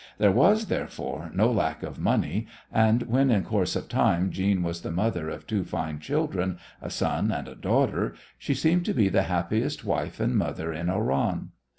[0.17, 4.81] There was, therefore, no lack of money, and when in course of time Jeanne was
[4.81, 9.09] the mother of two fine children, a son and a daughter, she seemed to be
[9.09, 11.49] the happiest wife and mother in Oran.